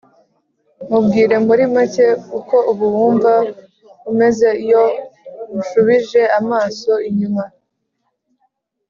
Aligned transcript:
Mubwire 0.89 1.35
muri 1.47 1.63
make 1.75 2.07
uko 2.39 2.55
ubu 2.71 2.85
wumva 2.95 3.33
umeze 4.09 4.47
iyo 4.65 4.83
unshubije 5.53 6.21
amaso 6.39 6.91
inyuma 7.09 7.43